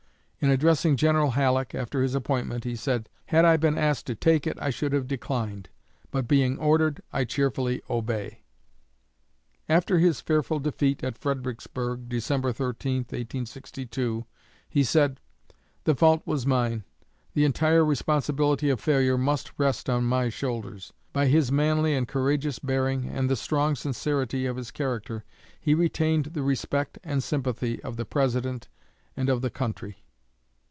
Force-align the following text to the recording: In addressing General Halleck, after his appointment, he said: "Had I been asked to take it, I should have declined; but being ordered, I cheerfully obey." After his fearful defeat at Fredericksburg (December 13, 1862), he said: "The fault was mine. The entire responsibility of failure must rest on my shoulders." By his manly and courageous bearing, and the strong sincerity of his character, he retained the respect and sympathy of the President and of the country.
In 0.43 0.49
addressing 0.49 0.95
General 0.97 1.29
Halleck, 1.29 1.75
after 1.75 2.01
his 2.01 2.15
appointment, 2.15 2.63
he 2.63 2.75
said: 2.75 3.09
"Had 3.27 3.45
I 3.45 3.57
been 3.57 3.77
asked 3.77 4.07
to 4.07 4.15
take 4.15 4.47
it, 4.47 4.57
I 4.59 4.71
should 4.71 4.91
have 4.91 5.07
declined; 5.07 5.69
but 6.09 6.27
being 6.27 6.57
ordered, 6.57 7.03
I 7.13 7.25
cheerfully 7.25 7.83
obey." 7.87 8.41
After 9.69 9.99
his 9.99 10.19
fearful 10.19 10.57
defeat 10.59 11.03
at 11.03 11.15
Fredericksburg 11.19 12.09
(December 12.09 12.51
13, 12.51 13.01
1862), 13.01 14.25
he 14.67 14.83
said: 14.83 15.19
"The 15.83 15.93
fault 15.93 16.23
was 16.25 16.47
mine. 16.47 16.85
The 17.35 17.45
entire 17.45 17.85
responsibility 17.85 18.71
of 18.71 18.79
failure 18.81 19.19
must 19.19 19.51
rest 19.59 19.91
on 19.91 20.05
my 20.05 20.29
shoulders." 20.29 20.91
By 21.13 21.27
his 21.27 21.51
manly 21.51 21.93
and 21.93 22.07
courageous 22.07 22.57
bearing, 22.57 23.05
and 23.07 23.29
the 23.29 23.35
strong 23.35 23.75
sincerity 23.75 24.47
of 24.47 24.57
his 24.57 24.71
character, 24.71 25.23
he 25.59 25.75
retained 25.75 26.25
the 26.33 26.41
respect 26.41 26.97
and 27.03 27.21
sympathy 27.21 27.79
of 27.83 27.95
the 27.95 28.05
President 28.05 28.69
and 29.15 29.29
of 29.29 29.43
the 29.43 29.51
country. 29.51 29.99